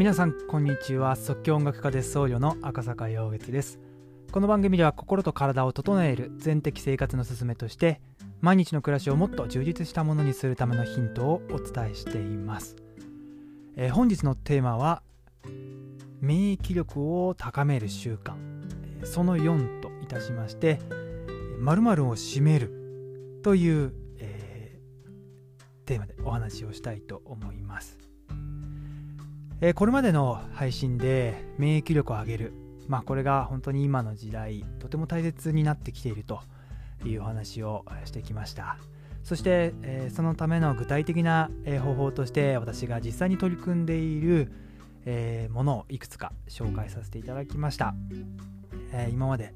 [0.00, 1.14] 皆さんこんにちは。
[1.14, 3.78] 即興音楽家で僧侶の赤坂陽月です。
[4.32, 8.00] この番組では心と体を整える全的生活のすすめとして
[8.40, 12.76] 毎日の暮らしをもっと充実したものにするためのヒントをお伝えしています、
[13.76, 15.02] えー、本日のテーマは
[16.22, 18.36] 免疫力を高める習慣。
[19.04, 20.78] その4といたしまして
[21.58, 27.98] 〇〇を締めるという、えー、テーマでお話をしたいと思います。
[29.62, 32.54] えー、これまでの配信で免疫力を上げる、
[32.88, 36.40] まあ、これが本当に今の時代とても大切になってきていると
[37.04, 38.78] いうお話をしてきました。
[39.22, 44.50] そして、えー、そのための具体的な、え、方法として私が実際に取り組んでいる、
[45.04, 47.94] え、ものをいくつか紹介させていただきました、
[48.92, 49.52] え今まで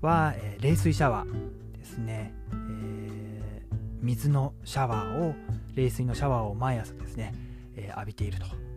[0.00, 3.66] は、え冷水シャワーですね、え
[4.00, 5.34] 水のシャワーを
[5.74, 7.34] 冷水のシャワーを毎朝ですね、
[7.76, 8.69] え浴びていると。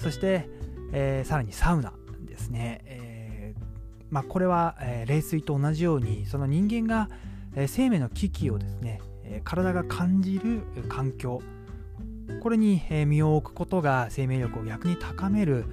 [0.00, 0.48] そして、
[0.92, 1.92] えー、さらにサウナ
[2.24, 3.62] ですね、えー、
[4.10, 7.08] まあ、これは、えー、冷水と同じようにその人間が、
[7.54, 11.40] え生命の危機をですね、え体が感じる環境。
[12.40, 15.64] これに、え身を置くことが生命力を逆に高める、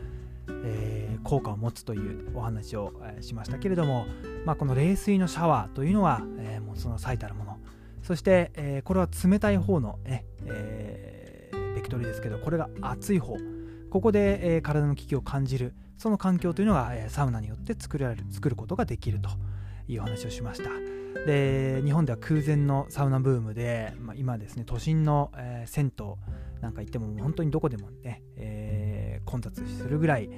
[0.47, 4.07] え効果を持つというお話を、えしましたけれども、
[4.43, 7.57] まあ、この冷水のシャワーというのは、えもうその最たるもの。
[8.01, 13.37] そして、えこれは冷たい方の、ねえベクトルですけどこれが熱い方。
[13.97, 19.31] ここで、えー、体の危機を感じるその環境というのが、えー、サウナによって作られる作ることができると
[19.87, 20.69] いう話をしました。
[21.25, 26.05] で日本では空前のサウナブームで、まあ、今ですね都心の、えー、銭湯
[26.61, 30.29] なんか行っても本当にどこでもね、えー、混雑するぐらい、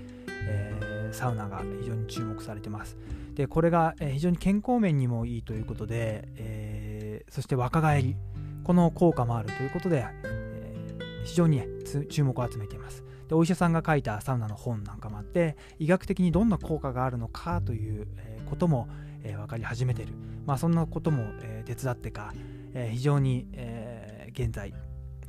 [0.47, 2.95] えー、サウナが非常に注目されてます。
[3.33, 8.15] でこれが、え非常に健康面にもいいということで、えそして若返り
[8.63, 11.67] この効果もあるということで、え非常に、ね、
[12.09, 13.03] 注目を集めています。
[13.29, 18.07] でお医者さんが書いたサウナの本なんかもあって医学的にどんな効果があるのかという
[18.49, 18.89] ことも、
[19.23, 20.09] えー、分かり始めてる、
[20.45, 22.33] まあ、そんなことも、えー、手伝ってか、
[22.73, 24.73] えー、非常に、えー、現在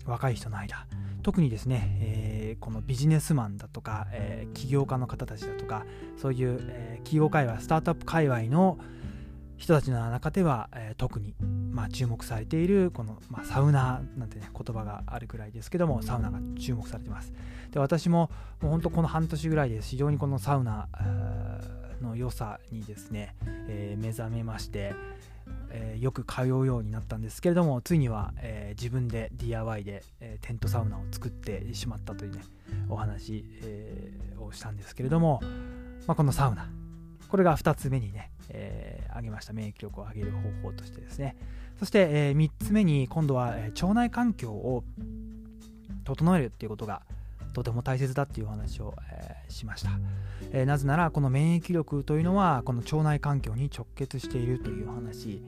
[0.07, 0.87] 若い人の間。
[1.23, 5.85] 特にですね、えー、このビジネスマンだとか、えー、起業家の方たちだとか
[6.17, 8.79] そういう、えー、企業界隈スタートアップ界隈の
[9.61, 11.35] 人たちの中では、えー、特に、
[11.71, 17.35] まあ、注目されているこの、まあ、サウナなんてね言葉があるくらいですけどもサウナが注目されてます。
[17.71, 18.31] で私も
[18.63, 20.89] もう本当この半年ぐらいで非常にこのサウナ
[22.01, 23.37] の良さにですね、
[23.69, 24.95] えー、目覚めまして、
[25.69, 32.43] えー、よく通うようになったんですけれどもついには、えー、自分で DIY で、えテントサウナを作ってしまったというね
[32.89, 35.43] お話、えをしたんですけれども、
[36.07, 36.67] まあ、このサウナ
[37.31, 39.53] これが2つ目にね、えー、挙げました。
[39.53, 41.37] 免疫力を上げる方法としてですね。
[41.79, 44.83] そして、えー、3つ目に今度は、え腸内環境を
[46.05, 47.03] 整えるっていうことが
[47.53, 49.91] とても大切だっていうお話を、えー、しました、
[50.53, 55.43] えー、なぜならこの免疫力というのはこの腸内環境に直結しているという話、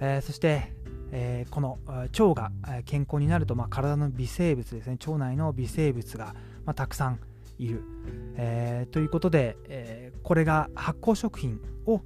[0.00, 0.72] えー、そして、
[1.12, 2.50] えこの腸が
[2.84, 4.98] 健康になると、まあ、体の微生物ですね。
[5.06, 7.20] 腸内の微生物が、まあ、たくさん
[7.58, 7.82] いる、
[8.36, 12.02] えー、ということで、えー、これが発酵食品を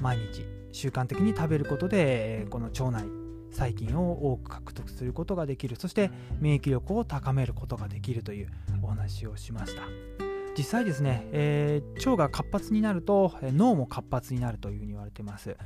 [0.00, 3.04] 毎日習慣的に食べることでこの腸内
[3.50, 5.76] 細菌を多く獲得することができる。
[5.76, 8.48] そして免疫力を高めることができるという
[8.82, 9.82] お話をしました。
[10.56, 15.56] 実際ですね、えー、腸が活発になると脳も活発になるというふうに言われてます。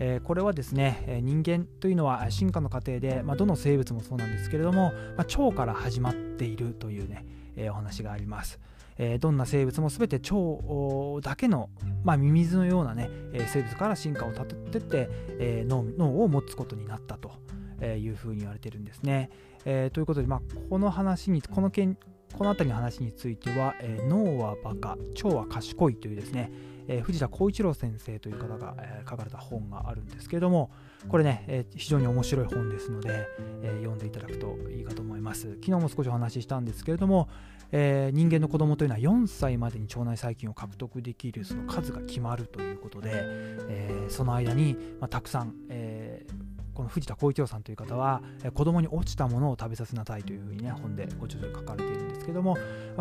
[0.00, 8.60] えー、これはですね人間というのは進化の過程で、まあ、どの生物もそうなんですけれども、まあ、腸から始まっているというね、えー、お話があります。
[8.98, 11.70] えー、どんな生物も全て腸だけの、
[12.04, 17.32] まあ、ミミズのようなね、え生物から進化をたてってって、え脳脳を持つことになったと
[17.80, 19.30] えいうふうに言われてるんですね。
[19.64, 21.96] えということで、まあ、この話にこの件
[22.32, 26.50] この辺りの話については、え脳はバカ腸は賢いというですね、
[26.88, 30.70] え藤田浩一郎先生という方が、え書かれた本があるんですけれども
[31.08, 33.26] これね、え非常に面白い本ですので、
[33.62, 35.52] え読んでいただくといいかと思います。
[35.54, 37.28] 昨日も少しお話ししたんですけれども、
[37.72, 48.22] え人間の子供というのは4歳までに腸内細菌を獲得できるその数が決まるということで、えその間に、まあ、たくさん、えーこの藤田浩一郎さんという方は
[48.54, 52.56] 子供に落ちたものを食べさせなさいというふうにね本でご著書に書かれているんですけども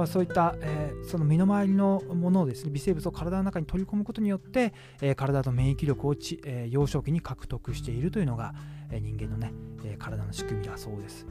[0.08, 8.54] そういった、え、その身の回りのものをですね微生物を体の中に取り込むことによって、え、体の免疫力をち、え、幼少期に獲得しているというのが、
[8.92, 9.52] え、人間のね、
[9.84, 11.26] え、体の仕組みだそうです。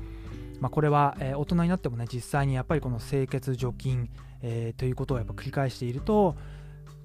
[0.60, 4.10] まあ、これは、え、大人になってもね実際にやっぱりこの清潔除菌、
[4.42, 6.36] え、ということをやっぱ繰り返していると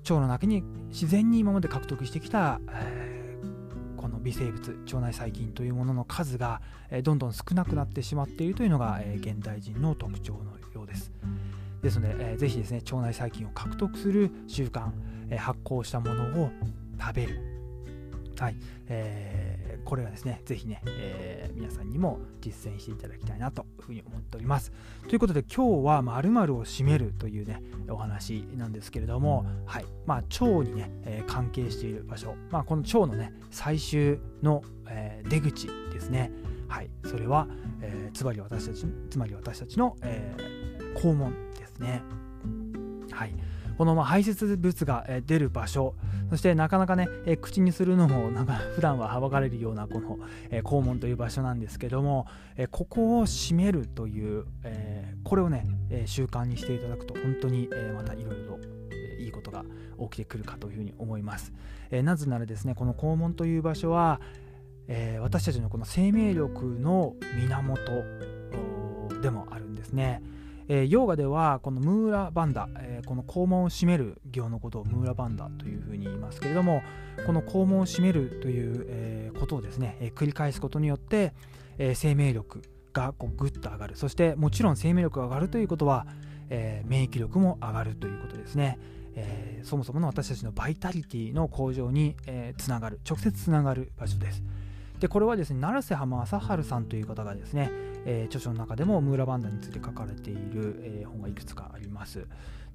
[0.03, 3.12] 腸の中に自然に今まで獲得してきた、えー、
[4.23, 6.61] 微生物腸内細菌というものの数が、
[7.03, 10.39] どんどん少なくなってしまっているというのが、現代人の特徴の
[10.73, 11.11] ようです。
[11.81, 14.89] ですので、えー、ぜひですね腸内細菌を獲得する習慣、
[15.29, 16.49] え発酵したものを
[16.99, 17.39] 食べる。
[18.39, 18.55] はい、
[18.87, 19.52] えー、
[19.85, 24.71] これはですね、ぜひね、えー、皆さんにも実践していただきたいなというふうに思っております。
[25.07, 36.31] ということで、今日は〇〇を締めるというね、お話なんですけれども、はい、まあ、腸にね、えー、関係している場所、まあ、この腸のね、最終の、えー、出口ですね。
[36.67, 37.47] はい、それは、
[37.81, 40.33] え、つまり私たち、つまり私たちの、え、
[40.95, 42.01] 肛門ですね。
[43.11, 43.35] はい。
[43.77, 45.95] このま排泄物が出る場所
[46.33, 47.07] そしてなかなかね、
[47.41, 50.17] 口にするのもなんか普段ははばかれるようなこの、
[50.63, 52.25] 肛門という場所なんですけども、
[52.71, 54.45] ここを閉めるという、
[55.23, 55.67] これをね、
[56.07, 58.59] 習慣にしていただくと本当に、またいろいろと
[59.21, 59.63] いいことが
[60.01, 61.53] 起きてくるかというふうに思います。
[61.91, 64.19] なぜならですねこの肛門という場所は、
[64.87, 67.79] え私たちのこの生命力の源
[69.21, 70.23] でもあるんですね。
[70.67, 76.81] えー、ヨーガではこのムーラバンダ、えー、この肛門を締める行のことをムーラバンダというふうに言いますけれども
[77.25, 81.33] この肛門を締めるという、えー、ことをですね、え繰り返すことによって、
[81.77, 82.61] え生命力
[82.91, 83.95] がこうグッと上がる。
[83.95, 86.07] そしてもちろん生命力が上がるということは、
[86.49, 88.79] え免疫力も上がるということですね、
[89.15, 92.99] えそもそもの私たちのバイタリティの向上に、えつながる。
[93.07, 94.43] 直接つながる場所です。
[95.03, 97.69] でこれはですね成瀬浜正治さんという方がですね、
[98.05, 102.25] えー、著書の中でもムーラバンダについて書かれている、えー、本がいくつかあります。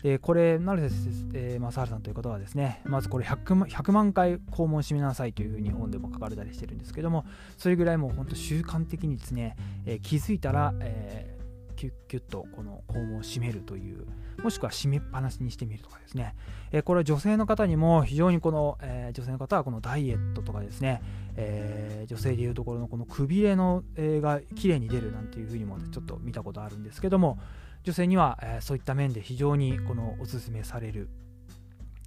[0.03, 0.95] でこれ成瀬、
[1.33, 7.25] えー、正治さんという方はですねまずこれ 100, 100万回肛門締めなさいというふうに本でも書かれたりしてるんですけども
[7.57, 11.38] それぐらいもう本当習慣的にですね、えー、気づいたら、えー、
[11.79, 14.05] キュッキュッとこの肛門を締めるという
[14.43, 16.35] もしくは閉めっぱなしにしてみるとかですね、
[16.73, 21.01] えー、これは女性の方にも非常にこの、えー、女性の方はこのダイエットとかですね、
[21.37, 27.39] えー、女性でいうところのこのくびれの、えー、が綺麗に出るなんていうふうにも、ちょっと見たことあるんですけども
[27.85, 31.09] 女性には、えー、そういった面で非常にこのおすすめされる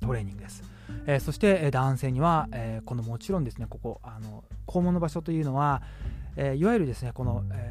[0.02, 0.64] トレーニングです、
[1.06, 5.82] えー、そして、男性には、えー、このもちろんですねここあの肛門の場所というのは、
[6.36, 7.71] えー、いわゆるですねこの、え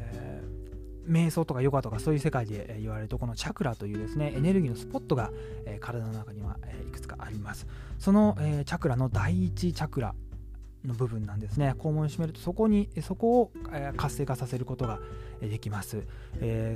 [1.07, 5.31] 瞑想とかヨガとかそういう世界で言われるとこのチャクラというですねエネルギーのスポットが、
[5.79, 6.57] 体の中には
[6.87, 7.67] いくつかあります。
[7.99, 10.15] その、チャクラの第一チャクラ
[10.85, 11.75] の部分なんですね。
[11.77, 13.51] 肛門を締めるとそこにそこを、
[13.97, 14.99] 活性化させることが
[15.41, 16.03] できます、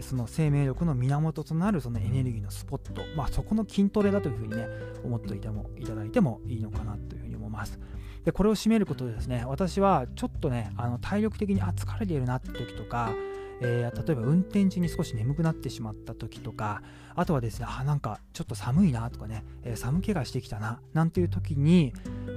[0.02, 4.68] その生命力の源となるそのエネルギーのスポット、まあ、そこの筋トレだというふうにね
[5.04, 7.80] 思っていてもいただいてもいいのかなというふうに思います。
[8.24, 13.12] でこれを締めることでですね私はちょっとねあの体力的にあ疲れているなって時とか
[13.62, 16.82] えー、例えば運転中に少し眠くなってしまった時とか
[17.16, 21.94] あとはですねあなんかちょっと寒いなとかね、えー、寒気がしてきたななんていう時に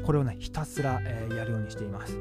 [0.07, 2.19] これをねひたすら、えー、やるようにしています。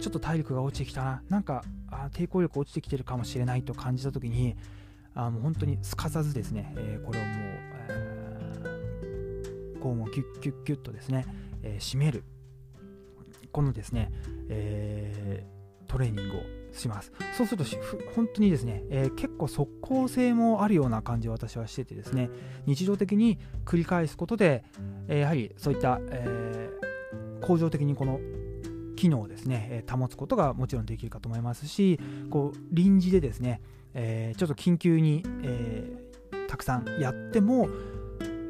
[0.00, 4.54] ちょっと体力が落ちてきたななんかあ抵抗力落ちてきてるかもしれないと感じた時に
[5.14, 7.34] あもう本当にすかさずですね、えこれをもう、
[7.88, 8.54] え
[9.80, 11.24] 肛門をキュッキュッキュッとですね、
[11.62, 12.24] え締める。
[13.52, 14.10] このですね、
[14.48, 15.46] え
[15.86, 17.12] トレーニングをします。
[17.36, 17.70] そうすると
[18.14, 22.30] 本当にですね、えー、結構即効性もあるような感じを私はしててですね
[22.66, 24.64] 日常的に繰り返すことで、
[25.08, 28.20] えー、やはりそういった、えー、恒常的にこの
[28.96, 31.98] 機能をですね、え保つことがもちろんできるかと思いますし
[32.30, 33.60] こう臨時でですね、
[33.92, 35.98] えちょっと緊急に、え
[36.48, 37.68] たくさんやっても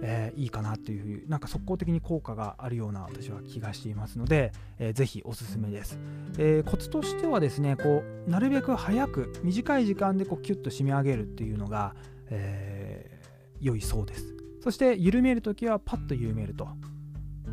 [0.06, 5.98] えー、いいかなというなんか速攻的に効果があるような私は気がしていますので、えー、ぜひおすすめです、
[6.36, 11.94] えー、コツとしてはですねこうなるべく早く短い時間でこうキュッと締め上げるっていうのが、
[12.28, 14.34] えー、良いそうです。
[14.62, 16.68] そして緩めるときはパッと緩めると、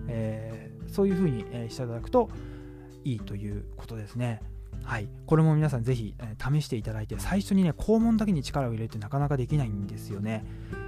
[0.08, 2.30] えー、そういうふうにしていただくと
[3.04, 4.42] いいということですね。
[4.84, 10.46] はい、これも皆さんぜひ、えー、試していただいて最初にね肛門だけに力を入れるってなかなかできないんですよね、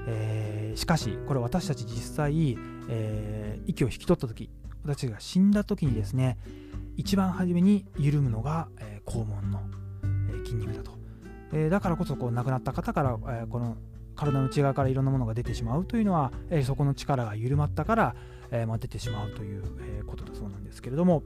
[0.07, 2.57] えー、しかしこれ私たち実際、
[2.89, 4.49] えー、息を引き取った時
[4.83, 6.37] 私が死んだ時にですね
[6.95, 9.61] 一番初めに緩むのが、え肛門の、
[10.29, 10.91] え筋肉だと、
[11.51, 13.77] えだからこそこう亡くなった方から、えこの
[14.15, 18.15] 体の内側からいろんなものが出てしまうというのは、えそこの力が緩まったから、
[18.51, 21.23] えまあ、出てしまうという、えことだそうなんですけれども、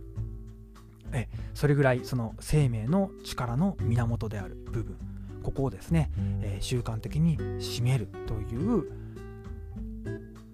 [1.14, 4.98] えそれぐらいその生命の力の源である部分
[5.44, 6.12] ここをですね、
[6.42, 8.92] えー、習慣的に締めるという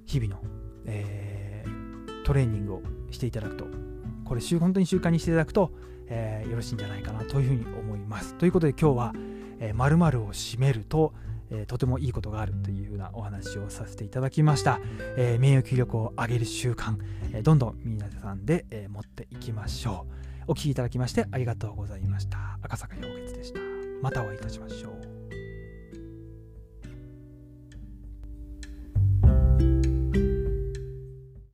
[0.05, 0.41] 日々の、
[0.85, 3.65] えー、トレーニングをしていただくと
[4.23, 5.71] これ本当に習慣にしていただくと、
[6.07, 8.35] えー、よろしいんじゃないかなというふうに思います。
[8.35, 9.13] ということで今日は
[9.59, 11.13] 「えー、〇〇を締めると」
[11.53, 14.79] えー、とてもいいことがあるというようなお話をさせていただきました、
[15.17, 16.97] えー、免疫力を上げる習慣、
[17.33, 20.13] えー、どんどん皆さんで、え持っていきましょう。
[20.47, 22.57] お聴きいただきましてありがとうございました。
[22.61, 23.59] 赤坂陽月でした。
[24.01, 25.12] またお会いいたしましょう。